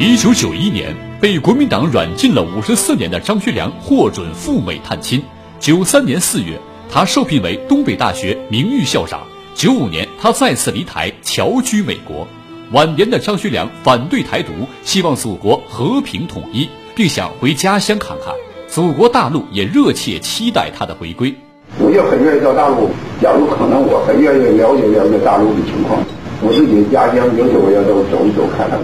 [0.00, 5.20] 一九九一年，被国民党软禁了五十四年的张学良获准赴美探亲。
[5.58, 6.56] 九三年四月，
[6.88, 9.22] 他受聘为东北大学名誉校长。
[9.56, 12.28] 九五年，他再次离台侨居美国。
[12.70, 14.52] 晚年的张学良反对台独，
[14.84, 18.32] 希望祖国和平统一，并想回家乡看看。
[18.68, 21.34] 祖国大陆也热切期待他的回归。
[21.80, 22.90] 我也很愿意到大陆，
[23.20, 26.00] 假如可能，我很愿意了解了解大陆的情况。
[26.40, 28.78] 我自己的家乡，有时我要走走一走，看看。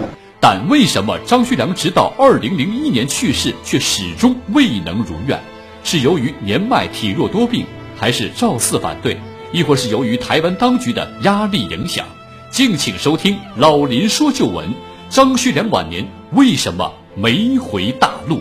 [0.46, 5.40] 但为什么张学良直到二零零一年去世，却始终未能如愿？
[5.82, 7.64] 是由于年迈体弱多病，
[7.96, 9.16] 还是赵四反对，
[9.52, 12.04] 亦或是由于台湾当局的压力影响？
[12.50, 14.68] 敬请收听老林说旧闻：
[15.08, 18.38] 张学良晚年为什么没回大陆？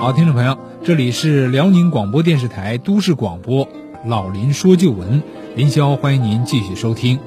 [0.00, 3.68] 好，听众朋友，这里是辽宁广播电视台都市广播
[4.04, 5.22] 老林说旧闻，
[5.54, 7.18] 林霄欢迎您继续收听。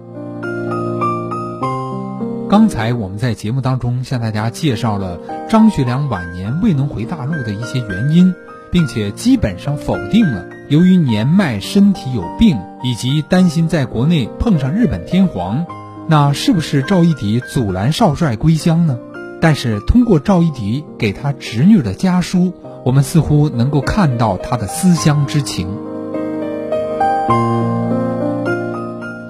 [2.49, 8.33] 刚才我们在节目当中向大家介绍了张学良晚年未能回大陆的一些原因。
[8.71, 15.67] 并且基本上否定了，由于年迈、身体有病，以及担心在国内碰上日本天皇，
[16.09, 18.97] 那是不是赵一荻阻拦少帅归乡呢？
[19.39, 22.51] 但是通过赵一荻给他侄女的家书，
[22.83, 25.67] 我们似乎能够看到他的思乡之情。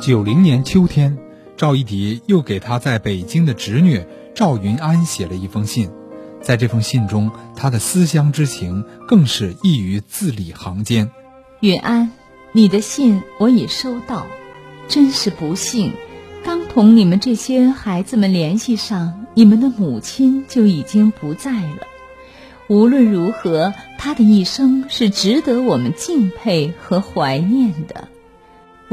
[0.06, 1.18] 九零年秋天，
[1.56, 5.90] 赵一荻又给他在北京的侄女赵云安写了一封信。
[6.42, 11.10] 在这封信中，他的思乡之情更是溢于字里行间。
[11.62, 12.12] 允安，
[12.52, 14.28] 你的信我已收到，
[14.90, 15.94] 真是不幸，
[16.44, 21.88] 刚同你们这些孩子们联系上，你们的母亲就已经不在了。
[22.67, 28.10] 无论如何，他的一生是值得我们敬佩和怀念的。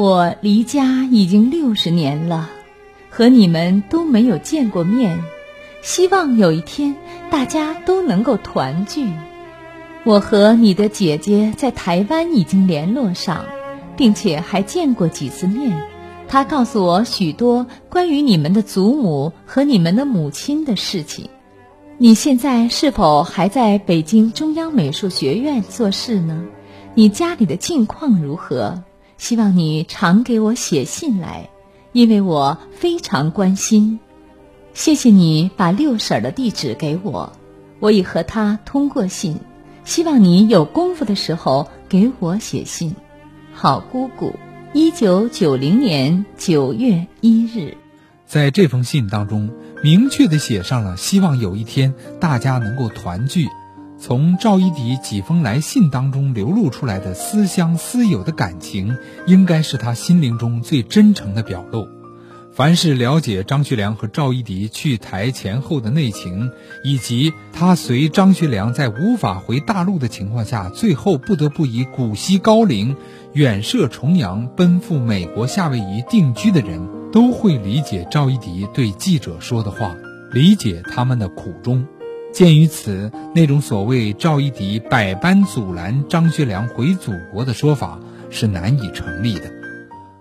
[0.00, 2.48] 我离家已经六十年了，
[3.10, 5.22] 和你们都没有见过面。
[5.82, 6.96] 希望有一天
[7.30, 9.06] 大家都能够团聚。
[10.04, 13.44] 我和你的姐姐在台湾已经联络上，
[13.94, 15.86] 并且还见过几次面。
[16.28, 21.28] 她告诉我许多关于你们的祖母和你们的母亲的事情。
[21.98, 26.42] 你现在是否还在北京中央美术学院做事呢？
[26.94, 28.82] 你家里的近况如何？
[29.20, 31.50] 希望你常给我写信来，
[31.92, 34.00] 因为我非常关心。
[34.72, 37.34] 谢谢你把六婶的地址给我，
[37.80, 39.36] 我已和她通过信，
[39.84, 42.96] 希望你有功夫的时候给我写信。
[43.52, 44.36] 好姑姑，
[44.72, 47.76] 一九九零年九月一日，
[48.26, 49.50] 在这封信当中，
[49.84, 53.46] 明确的写上了希望有一天大家能够团聚。
[54.00, 58.96] 从赵一荻几封来信当中流露出来的思乡思友的感情，
[59.26, 61.86] 应该是他心灵中最真诚的表露。
[62.50, 66.50] 凡是了解张学良和赵一荻去台前后的内情，
[66.82, 72.96] 以及他随张学良在无法回大陆的情况下，最后不得不以古稀高龄，
[73.34, 79.94] 远涉重洋，奔赴美国夏威夷定居的人，都会理解赵一荻对记者说的话，
[80.32, 81.86] 理解他们的苦衷。
[82.32, 87.98] 鉴于此，那种所谓赵一荻百般阻拦张学良回祖国的说法
[88.30, 89.52] 是难以成立的。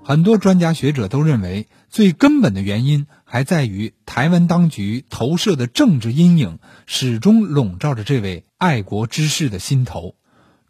[0.04, 10.16] 很多专家学者都认为，最根本的原因还在于台湾当局投射的政治阴影始终笼罩着这位爱国之士的心头。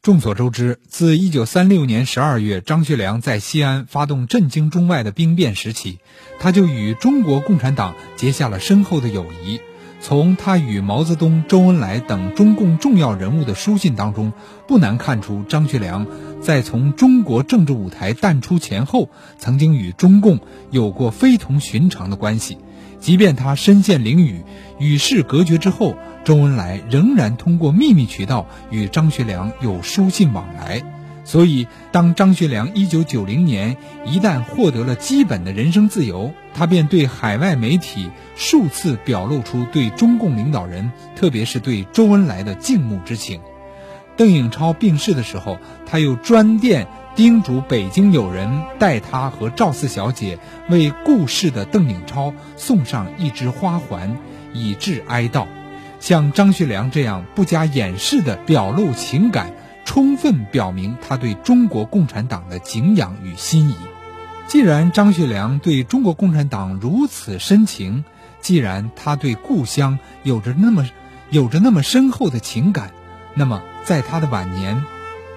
[0.01, 5.99] 众所周知，自1936年12月张学良在西安发动震惊中外的兵变时起，
[6.39, 9.61] 他就与中国共产党结下了深厚的友谊。
[10.01, 14.31] 从他与毛泽东、周恩来等中共重要人物的书信当中，
[14.65, 16.07] 不难看出张学良
[16.41, 20.39] 在从中国政治舞台淡出前后，曾经与中共
[20.71, 22.57] 有过非同寻常的关系。
[22.99, 24.43] 即便他身陷囹圄、
[24.79, 30.98] 与世隔绝之后，周恩来仍然通过秘密渠道与张学良有书信往来。
[31.29, 43.41] 所以，当张学良一九九零年一旦获得了基本的人生自由，他便对海外媒体数次表露出对中共领导人，特别是对周恩来的敬慕之情。
[44.17, 54.17] 邓颖超病逝的时候，他又专电叮嘱北京友人代他和赵四小姐为故世的邓颖超送上一枝花环，
[54.51, 55.45] 以致哀悼。
[55.99, 59.53] 像张学良这样不加掩饰的表露情感。
[59.89, 63.75] 充分表明他对中国共产党的敬仰与心仪。
[64.45, 68.05] 既然张学良对中国共产党如此深情，
[68.39, 70.87] 既然他对故乡有着那么
[71.31, 72.91] 有着那么深厚的情感，
[73.33, 74.85] 那么在他的晚年，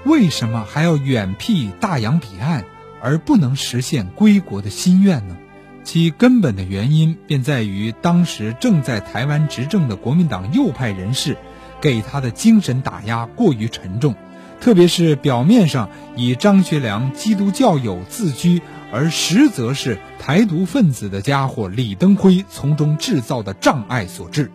[0.05, 2.67] 为什么还要远僻大洋彼岸，
[3.01, 5.39] 而不能实现归国的心愿呢？
[5.83, 11.39] 其根本的原因便在于当时正在台湾执政的国民党右派人士，
[11.81, 14.15] 给他的精神打压过于沉重，
[14.63, 18.63] 特别是表面上以张学良基督教友自居，
[18.93, 24.53] 而实则是台独分子的家伙李登辉从中制造的障碍所致。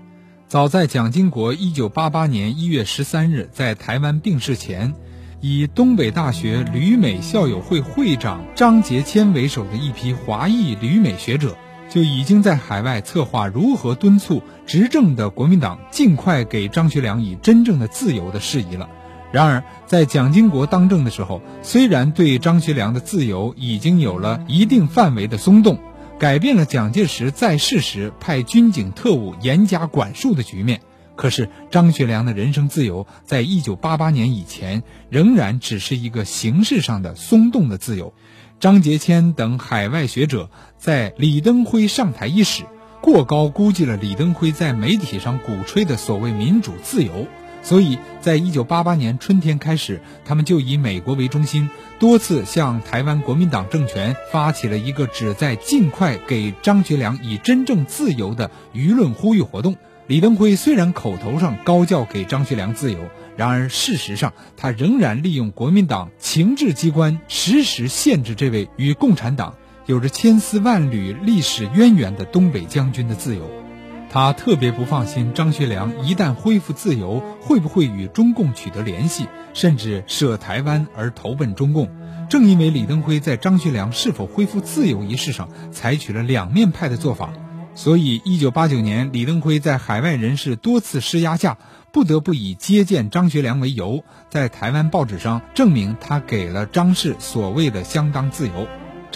[0.48, 4.95] 早在蒋经国一九八八年一月十三日在台湾病逝前。
[5.42, 11.56] 以东北大学旅美校友会会长张杰谦为首的一批华裔旅美学者，
[11.89, 18.89] 就已经在海外策划如何敦促执政的国民党尽快给张学良以真正的自由的事宜了。
[19.31, 25.79] 然而，在蒋经国当政的时候，虽然对张学良的自由已经有了一定范围的松动，
[26.18, 30.81] 改变了蒋介石在世时派军警特务严加管束的局面。
[31.15, 38.13] 可是张学良的人生自由，在一九八八年以前，仍然只是一个形式上的松动的自由。
[38.59, 42.63] 张杰谦等海外学者在李登辉上台伊始，
[43.01, 47.27] 过高估计了李登辉在媒体上鼓吹的所谓民主自由，
[47.68, 51.69] 所以在一九八八年春天开始，他们就以美国为中心，
[52.00, 59.75] 多次向台湾国民党政权发起了一个旨在尽快给张学良以真正自由的舆论呼吁活动。
[60.08, 63.00] 李登辉虽然口头上高叫给张学良自由，
[63.36, 73.67] 然而事实上他仍然利用国民党情治机关实时限制这位与共产党有着千丝万缕历史渊源的东北将军的自由。
[74.09, 81.89] 他特别不放心张学良一旦恢复自由，会不会与中共取得联系，甚至舍台湾而投奔中共。
[82.30, 87.31] 正因为李登辉在张学良是否恢复自由一事上采取了两面派的做法。
[87.75, 91.59] 所以，一九八九年，李登辉在海外人士多次施压下，
[91.92, 98.68] 不得不以接见张学良为由，在台湾报纸上证明他给了张氏所谓的相当自由。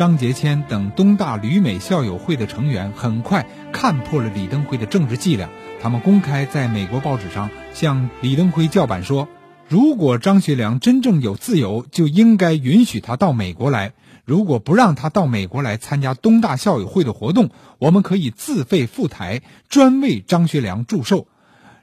[0.01, 5.47] 张杰谦等东大旅美校友会的成员很快看破了李登辉的政治伎俩，
[5.79, 9.27] 他们公开在美国报纸上向李登辉叫板说
[9.69, 13.93] ：“如果张学良真正有自由，就应该允许他到美国来。”
[14.25, 21.27] 如果不让他到美国来参加东大校友会的活动，我们可以自费赴台，专为张学良祝寿。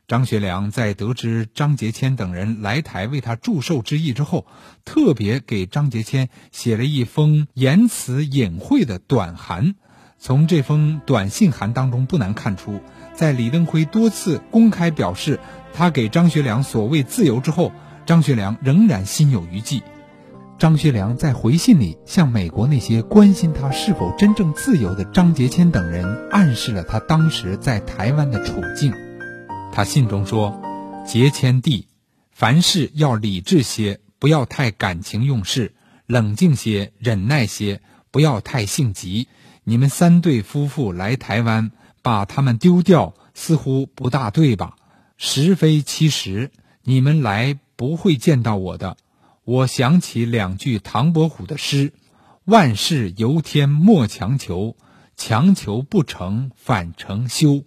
[0.08, 4.46] 张学良在得知张杰谦等人来台为他祝寿之意之后，
[4.87, 9.75] 特别给张杰谦写了一封言辞隐晦的短函。
[10.19, 12.81] 从这封短信函当中，不难看出，
[13.12, 15.38] 在李登辉多次公开表示
[15.75, 17.70] 他给张学良所谓自由之后，
[18.06, 19.82] 张学良仍然心有余悸。
[20.58, 28.90] 张学良在回信里向美国那些关心他是否真正自由的张杰谦等人暗示了他当时在台湾的处境。
[29.78, 30.60] 他信中说
[31.06, 31.86] ：“杰谦弟，
[32.32, 35.72] 凡事要理智些，不要太感情用事，
[36.04, 37.80] 冷静些，忍耐些，
[38.10, 39.28] 不要太性急。
[39.62, 41.70] 你们三对夫妇来台湾，
[42.02, 44.75] 把他们丢掉，似乎不大对吧？
[45.16, 46.50] 实非其实，
[46.82, 48.96] 你们来不会见到我的。”
[49.46, 51.92] 我想起两句唐伯虎的诗
[52.46, 54.76] ：“万事由天莫强求，
[55.16, 57.62] 强求不成反成休。”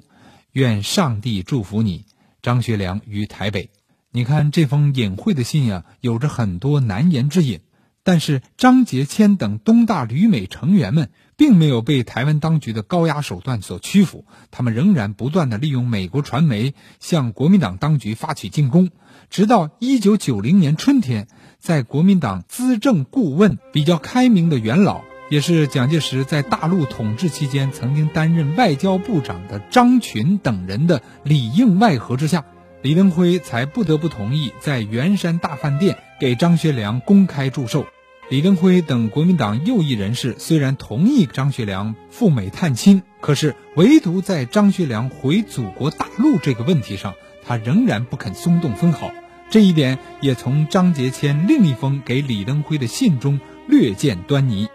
[0.52, 2.06] 愿上帝祝福你，
[2.42, 3.70] 张学良于台北。
[4.12, 7.62] 你看这封隐晦的信呀，有着很多难言之隐。
[8.04, 18.90] 但是张杰谦等东大旅美成员们并没有被台湾当局的高压手段所屈服，他们仍然不断的利用美国传媒向国民党当局发起进攻，
[19.30, 21.28] 直到一九九零年春天。
[21.60, 32.44] 在国民党资政顾问比较开明的元老，也是蒋介石在大陆统治期间曾经担任外交部长的张群等人的里应外合之下，
[32.82, 37.86] 李登辉才不得不同意在圆山大饭店给张学良公开祝寿。
[38.30, 47.14] 李登辉等国民党右翼人士虽然同意张学良赴美探亲，可是唯独在张学良回祖国大陆这个问题上，
[47.48, 49.10] 他仍然不肯松动分毫。
[49.50, 54.68] 这一点也从张杰谦另一封给李登辉的信中略见端倪。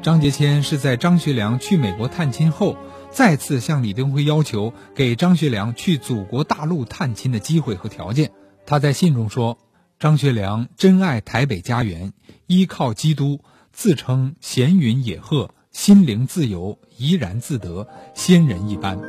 [0.00, 2.76] 张杰谦是在张学良去美国探亲后，
[3.10, 8.30] 再次向李登辉要求给张学良去祖国大陆探亲的机会和条件。
[8.64, 9.58] 他在信中说
[9.98, 12.12] ：“张学良珍爱台北家园，
[12.46, 13.40] 依靠基督，
[13.72, 19.00] 自称闲云野鹤，心灵自由，怡然自得，仙人一般。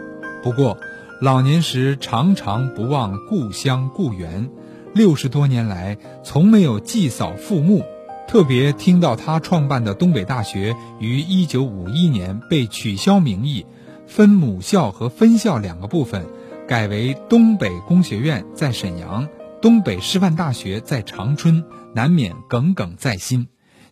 [0.42, 0.76] 不过，
[1.22, 4.50] 老年时常常不忘故乡故园。”
[4.96, 7.86] 六十多年来，从没有祭扫父墓。
[8.30, 13.66] 特别听到他创办的东北大学于一九五一年被取消名义，
[14.06, 16.28] 分母校和分校两个部分，
[16.68, 19.28] 改为东北工学院在沈阳，
[19.64, 23.48] 东北师范大学在长春，难免耿耿在心。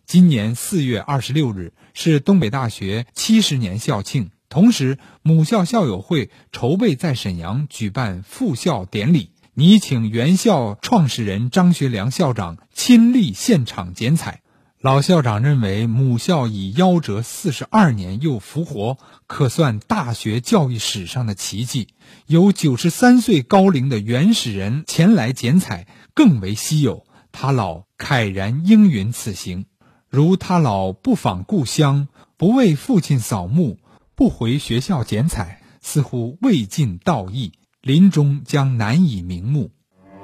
[0.06, 14.40] 今年四月二十六日是东北大学七十年校庆，同时母校校友会筹备在沈阳举办复校典礼，拟请原校创始人张学良校长亲历现场剪彩。
[14.80, 21.88] 老校长认为，母校已夭折四十二年又复活，可算大学教育史上的奇迹。
[22.28, 27.04] 有九十三岁高龄的原始人前来剪彩，更为稀有。
[27.32, 29.66] 他老慨然应允此行，
[30.08, 33.78] 如他老不访故乡，不为父亲扫墓，
[34.14, 39.70] 不回学校剪彩，似乎未尽道义，临终将难以瞑目。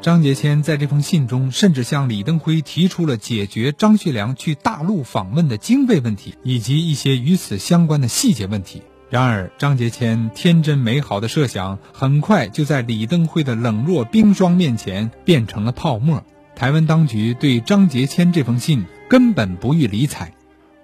[0.02, 8.82] 张杰谦在这封信中，甚至向李登辉提出了解决张学良去大陆访问的经费问题，以及一些与此相关的细节问题。
[9.08, 16.24] 然而，张杰谦天真美好的设想，很快就在李登辉的冷若冰霜面前变成了泡沫。
[16.56, 20.34] 台湾当局对张杰谦这封信根本不予理睬。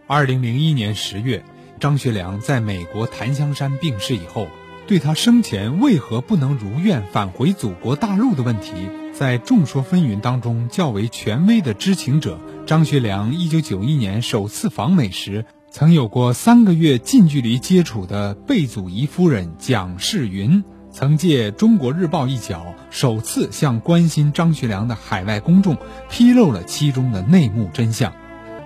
[0.07, 1.45] 二零零一年十月，
[1.79, 4.49] 张学良在美国檀香山病逝以后，
[4.91, 8.73] 对他生前为何不能如愿返回祖国大陆的问题。
[9.13, 25.77] 在众说纷纭当中，较为权威的知情者张学良，一九九一年首次访美时，曾有过三个月近距离接触的贝祖仪夫人蒋世云，曾借《中国日报》一角，首次向关心张学良的海外公众
[26.09, 28.13] 披露了其中的内幕真相。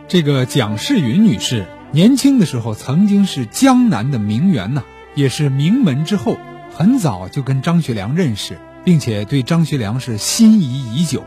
[0.08, 4.84] 这个蒋世云女士年轻的时候曾经是江南的名媛呐，
[5.14, 6.38] 也是名门之后，
[6.72, 8.58] 很早就跟张学良认识。
[8.84, 11.24] 并且对张学良是心仪已久，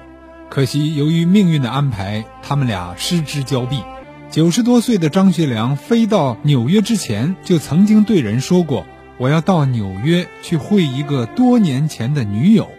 [0.48, 3.82] 可惜由于命运的安排，他们俩失之交臂。
[4.30, 8.86] 九十多岁的张学良飞到纽约之前，就曾经对人说过
[9.18, 12.70] ：“我要到纽约去会一个多年前的女友。”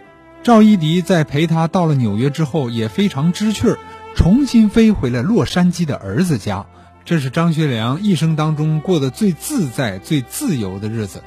[0.43, 3.77] 赵一荻在陪他到了纽约之后，也非常知趣儿，
[4.15, 6.67] 重新飞回了洛杉矶的儿子家。
[7.09, 11.23] 这是张学良一生当中过得最自在、最自由的日子。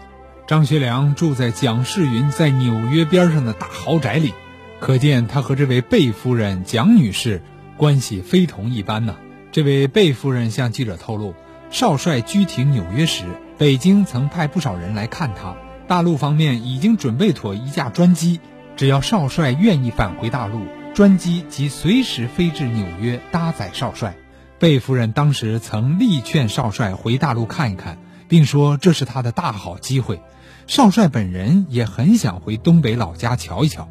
[0.47, 4.33] 张学良住在蒋世云在纽约边上的大豪宅里，
[4.79, 7.43] 可见他和这位贝夫人蒋女士
[7.77, 9.17] 关系非同一般呢。
[9.51, 11.35] 这位贝夫人向记者透露，
[11.69, 13.25] 少帅居停纽约时，
[13.59, 15.57] 北京曾派不少人来看他。
[15.89, 18.39] 大陆方面已经准备妥一架专机，
[18.77, 24.15] 只要少帅愿意返回大陆，专机即随时飞至纽约搭载少帅。
[24.63, 30.23] 贝夫人当时曾力劝少帅回大陆看一看，并说这是他的大好机会。
[30.69, 33.89] 少帅本人也很想回东北老家瞧一瞧，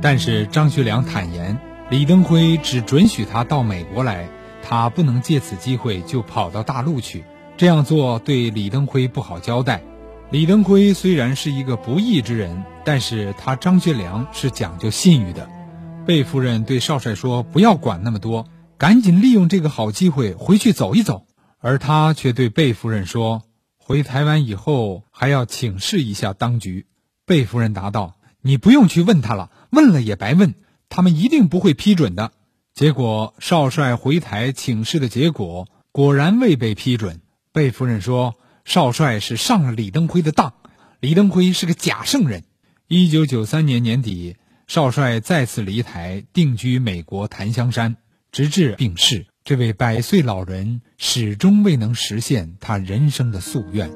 [0.00, 1.58] 但是张学良坦言，
[1.90, 4.26] 李登辉只准许他到美国来，
[4.62, 7.22] 他不能借此机会就跑到大陆去，
[7.58, 9.82] 这样做对李登辉不好交代。
[10.30, 15.50] 李登辉虽然是一个不义之人，但是他张学良是讲究信誉的。
[16.06, 18.46] 贝夫人对少帅说：“不要管那么多，
[18.78, 21.26] 赶紧利用这个好机会回去走一走。”
[21.60, 23.42] 而他却对贝夫人说。
[23.86, 26.86] 回台湾以后还要请示一下当局，
[27.26, 30.54] 贝夫人答道：“你不用去问他了，问了也白问，
[30.88, 32.32] 他们一定不会批准的。”
[32.72, 37.20] 结果少帅回台请示的结果果然未被批准。
[37.52, 40.54] 贝夫人说：“少帅是上了李登辉的当，
[41.00, 42.44] 李登辉是个假圣人。”
[42.88, 47.96] 一九九三年年底，少帅再次离台定居美国檀香山，
[48.34, 49.26] 直至病逝。
[49.44, 53.88] 这位百岁老人始终未能实现他人生的夙愿，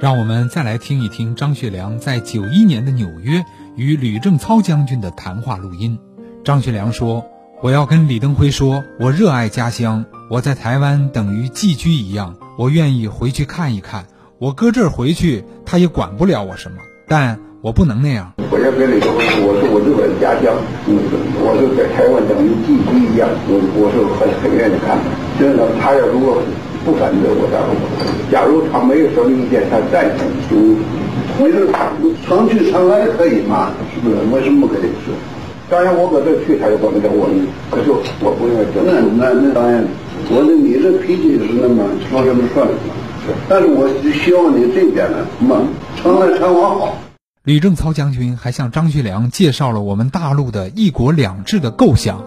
[0.00, 3.44] 让我们再来听一听张学良在九一年的纽约
[3.76, 5.96] 与吕正操将军的谈话录音。
[6.44, 7.24] 张学良说
[7.62, 14.04] ：“我要跟李登辉说，我热爱家乡，我在台湾等于寄居一样，我愿意回去看一看。
[14.40, 18.30] 我搁这儿回去，他也管不了我什么，但。”我不能那样。
[18.38, 19.10] 我要跟你说，
[19.42, 20.54] 我是我日本家乡，
[20.86, 20.94] 嗯，
[21.42, 24.94] 我就在台湾等于寄居一样，我我是很很愿意看。
[25.34, 26.38] 真的，他要如果
[26.86, 27.74] 不反对我，假如
[28.30, 30.54] 假如他没有什么意见，他赞成，就
[31.42, 31.66] 或者
[32.22, 33.74] 常去常来可以嘛？
[33.90, 34.22] 是不是？
[34.30, 34.86] 为什么不可以？
[35.02, 35.10] 是。
[35.66, 37.26] 当然，我搁这去，他也不能叫我。
[37.74, 37.90] 可是
[38.22, 38.70] 我不愿意。
[38.78, 39.82] 那那那当然，
[40.30, 42.94] 我的你这脾气是那么说什么算什么。
[43.50, 43.90] 但是我
[44.22, 45.66] 希望你这边呢，嘛，
[45.98, 46.94] 常来常往好。
[47.46, 52.24] 吕正操将军还向张学良介绍了我们大陆的一国两制的构想。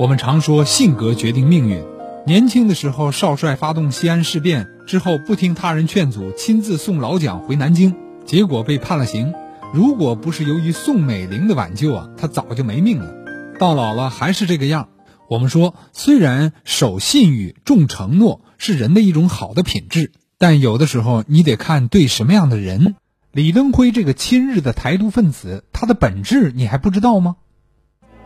[0.00, 1.80] 我们常说性格决定命运。
[2.26, 7.94] 年轻的时候，少帅发动西安事变之后，不听他人劝阻，亲自送老蒋回南京，
[8.24, 9.32] 结果被判了刑。
[9.72, 13.14] 如果不是由于宋美龄的挽救啊，他早就没命了。
[13.60, 14.88] 到老了还是这个样。
[15.28, 22.96] 我们说，虽然守信誉、重承诺是人的一种好的品质，但有的时候你得看对什么样的人。
[23.32, 27.36] 李登辉这个亲日的台独分子，他的本质你还不知道吗？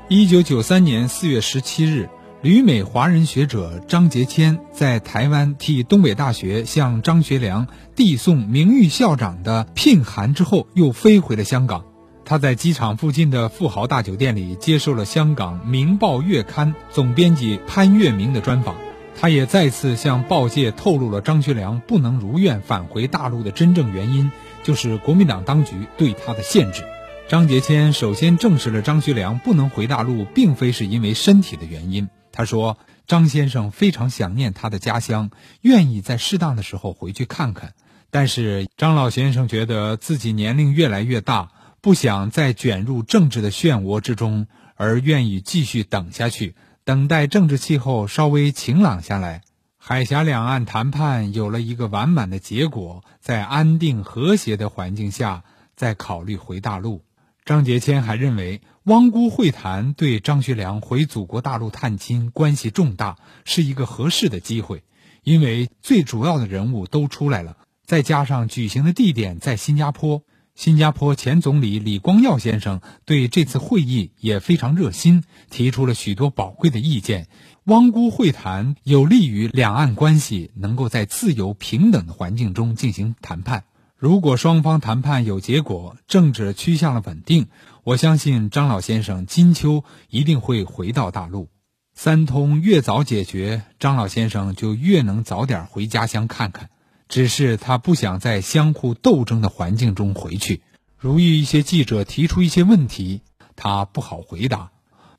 [0.09, 2.09] 一九九三年四月十七日，
[2.43, 11.85] 旅美华人学者张杰谦在台湾替东北大学向张学良递送名誉校长的聘函之后，又飞回了香港。
[12.25, 18.75] 他在机场附近的富豪大酒店里接受了香港《明报月刊》总编辑潘月明的专访。
[19.19, 24.31] 他也再次向报界透露了张学良不能如愿返回大陆的真正原因，
[24.67, 26.83] 就是国民党当局对他的限制。
[27.29, 32.09] 张杰谦首先证实了张学良不能回大陆，并非是因为身体的原因。
[32.33, 35.31] 他说：“张先生非常想念他的家乡，
[35.61, 37.75] 愿意在适当的时候回去看看。
[38.11, 49.43] 但是张老先生觉得自己年龄越来越大，不想再卷入政治的漩涡之中，而愿意继续等下去，等待政治气候稍微晴朗下来，
[49.89, 55.45] 海峡两岸谈判有了一个完满的结果，在安定和谐的环境下，
[55.77, 57.05] 再考虑回大陆。”
[57.47, 64.83] 张杰谦还认为，汪辜会谈对张学良回祖国大陆探亲关系重大，是一个合适的机会，
[65.23, 70.25] 因为最主要的人物都出来了，再加上举行的地点在新加坡，
[70.57, 77.29] 新加坡前总理李光耀先生对这次会议也非常热心，提出了许多宝贵的意见。
[77.67, 83.65] 汪辜会谈有利于两岸关系能够在自由平等的环境中进行谈判。
[83.97, 87.49] 如果双方谈判有结果，政治趋向了稳定，
[87.83, 91.49] 我相信张老先生金秋一定会回到大陆。
[91.93, 96.71] 三通越早解决，张老先生就越能早点回家乡看看。
[97.09, 100.63] 只是他不想在相互斗争的环境中回去。
[100.97, 103.23] 如遇一些记者提出一些问题，
[103.57, 104.71] 他不好回答。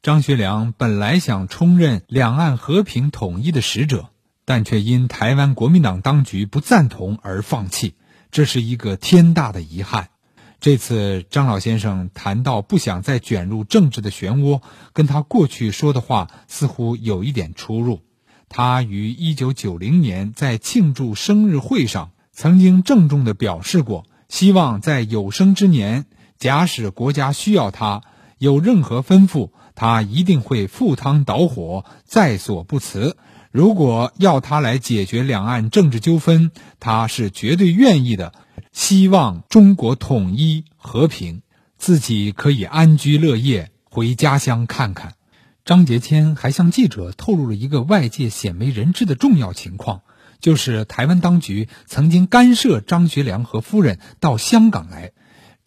[0.04, 4.10] 张学良本来想充任两岸和平统一的使者，
[4.46, 7.96] 但却因台湾国民党当局不赞同而放弃。
[8.32, 10.10] 这是一个天大的遗憾。
[10.60, 14.62] 这次张老先生谈到不想再卷入政治的漩涡，
[14.94, 18.02] 跟他过去说的话似乎有一点出入。
[18.50, 26.06] 他于一九九零年在庆祝生日会上曾经郑重地表示过，希望在有生之年，
[26.38, 28.04] 假使国家需要他，
[28.38, 33.16] 有任何吩咐，他一定会赴汤蹈火，在所不辞。
[33.52, 38.34] 如果要他来解决两岸政治纠纷，他是绝对愿意的。
[38.72, 41.44] 希望中国统一和平，
[41.78, 45.14] 自己可以安居乐业，回家乡看看。
[45.64, 50.02] 张杰谦还向记者透露了一个外界鲜为人知的重要情况，
[50.40, 55.12] 就是台湾当局曾经干涉张学良和夫人到香港来。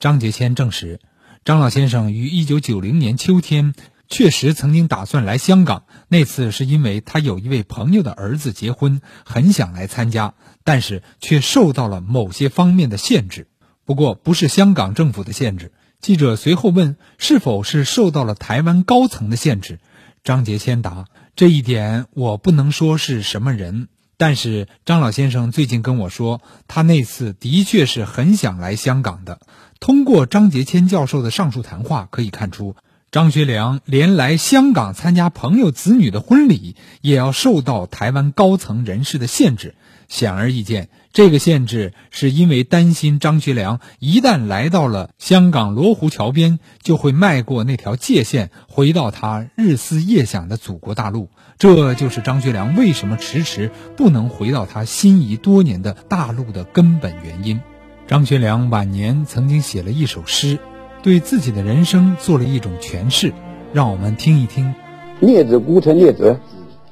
[0.01, 0.99] 张杰谦证实，
[1.45, 3.73] 张老先生于一九九零年秋天。
[4.11, 13.47] 确实曾经打算来香港，那次是因为他有一位朋友的儿子结婚，很想来参加，但是却受到了某些方面的限制。
[13.85, 15.73] 不过不是香港政府的限制。
[16.01, 19.79] 记者随后问是否是受到了台湾高层的限制，
[20.25, 21.05] 张杰先答：
[21.37, 29.41] 这一点我不能说是什么人，但是张老先生最近跟我说，他那次的确是很想来香港的。
[29.79, 32.75] 通过张杰谦教授的上述谈话可以看出。
[33.13, 39.75] 张学良连来香港参加朋友子女的婚礼，也要受到台湾高层人士的限制。
[40.07, 51.31] 显而易见，这个限制是因为担心张学良一旦来到了香港罗湖桥边，就会迈过那条界限，回到他日思夜想的祖国大陆。
[51.59, 57.61] 这就是张学良为什么迟迟不能回到他心仪多年的大陆的根本原因。
[58.07, 60.61] 张学良晚年曾经写了一首诗。
[61.03, 63.33] 对自己的人生做了一种诠释，
[63.73, 64.75] 让我们听一听。
[65.19, 66.37] 列子孤臣列子，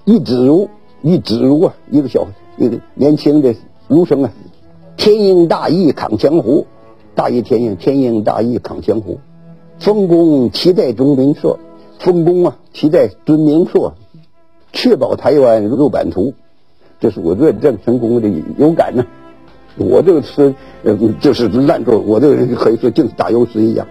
[0.05, 0.71] 一子如
[1.03, 3.55] 一子如啊，一个小一个年轻的
[3.87, 4.33] 儒生啊，
[4.97, 6.67] 天鹰大义抗江湖，
[7.15, 9.21] 大义天鹰，天鹰大义抗江湖，
[9.79, 11.59] 丰功期待中明朔，
[11.99, 13.95] 丰功啊期待尊明朔，
[14.73, 16.33] 确保台湾入版图，
[16.99, 19.05] 这是我论证成功的有感呢。
[19.77, 23.87] 我这个词呃就是烂作，我这个人可以说就是打油诗一样。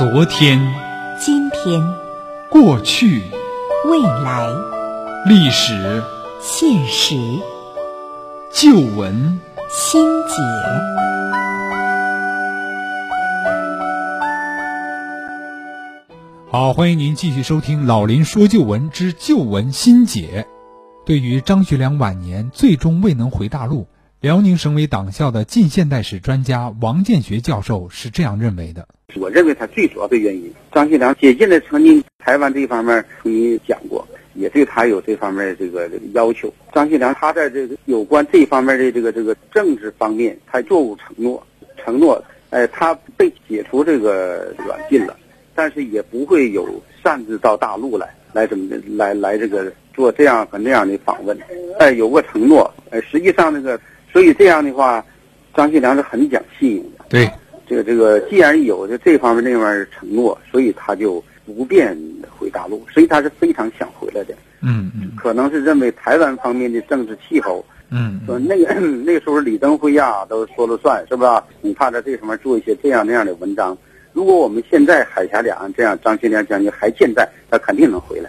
[0.00, 0.58] 昨天、
[1.18, 1.78] 今天、
[2.48, 3.20] 过去、
[3.84, 4.48] 未来、
[5.26, 6.02] 历史、
[6.40, 7.14] 现实、
[8.50, 10.36] 旧闻、新解。
[16.50, 20.46] 好，欢迎您继续收听《老林说旧闻之旧闻新解》。
[21.04, 23.86] 对于张学良晚年最终未能回大陆。
[24.20, 36.52] 辽宁省委党校的近现代史专家王建学教授是这样认为的：我认为他最主要的原因，张学良接近了曾经台湾这方面，曾经讲过，也对他有这方面这个这个要求。
[36.74, 41.46] 张学良他在这个有关这方面的这个这个政治方面，他作出承诺，
[41.82, 45.16] 承诺哎，他被解除这个软禁了，
[45.54, 46.68] 但是也不会有
[47.02, 51.34] 擅自到大陆来，来怎么的，来来这个做这样和那样的访问，
[51.78, 53.80] 哎，有个承诺，哎，实际上那个，
[54.12, 55.04] 所以这样的话，
[55.54, 57.04] 张学良是很讲信用的。
[57.08, 57.30] 对，
[57.66, 61.96] 这个这个，既然有这这方面那方面承诺，所以他就不便
[62.36, 64.34] 回大陆，所以他是非常想回来的。
[64.62, 71.42] 嗯嗯可能是认为台湾方面的政治气候，嗯说那个那个时候李登辉呀都说了算，是吧？
[71.62, 73.76] 你怕在这上面做一些这样那样的文章。
[74.12, 78.28] 如果我们现在海峡两岸这样，张学良将军还健在，他肯定能回来。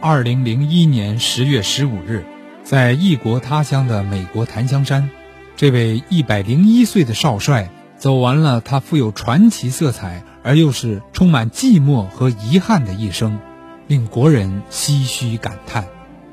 [0.00, 2.22] 二零零一年十月十五日，
[2.68, 5.08] 在异国他乡的美国檀香山，
[5.56, 13.38] 这位一百零一岁的少帅走完了他富有传奇色彩而又是充满寂寞和遗憾的一生，
[13.86, 15.86] 令国人唏嘘感叹。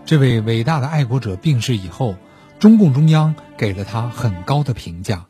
[0.04, 2.16] 这位伟大的爱国者病逝以后，
[2.60, 5.28] 中共中央给了他很高的评价。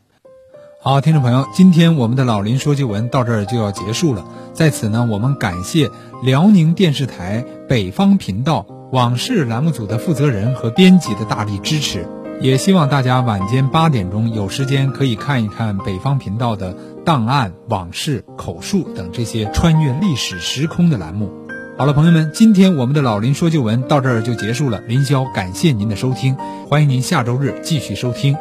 [0.81, 4.25] 好，听众朋友，今天我们的老林说旧闻到这儿就要结束了。
[4.55, 5.91] 在此呢，我们感谢
[6.23, 8.65] 辽宁电视台北方频道
[8.95, 12.07] 往事栏目组的负责人和编辑的大力支持，
[12.39, 21.29] 也希望大家晚间八点钟有时间可以看一看北方频道的档案、往事、口述等这些穿越历史时空的栏目。
[21.77, 24.79] 好了，朋友们，今天我们的老林说旧闻到这儿就结束了。
[24.87, 26.37] 林霄感谢您的收听，
[26.69, 28.37] 欢迎您下周日继续收听。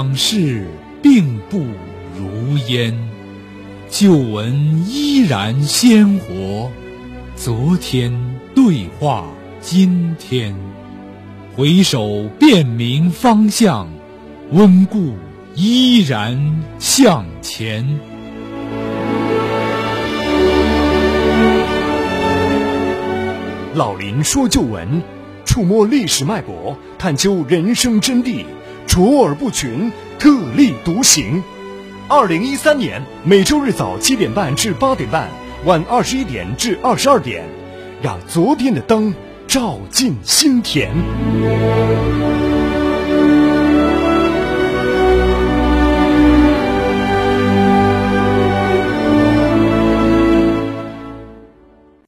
[0.00, 0.66] 往事
[1.02, 1.58] 并不
[2.18, 2.98] 如烟。
[3.90, 6.70] 旧闻依然鲜活，
[7.36, 8.10] 昨天
[8.54, 9.26] 对话
[9.60, 10.56] 今天。
[11.54, 13.88] 回首辨明方向，
[14.52, 15.16] 温故
[15.54, 17.86] 依然向前。
[23.74, 25.02] 老林说旧闻，
[25.44, 28.46] 触摸历史脉搏，探究人生真谛，
[28.90, 31.44] 卓尔不群，特立独行。
[32.08, 35.28] 二零一三年每周日早七点半至八点半，
[35.64, 37.44] 晚二十一点至二十二点，
[38.02, 39.14] 让昨天的灯
[39.46, 40.90] 照进心田。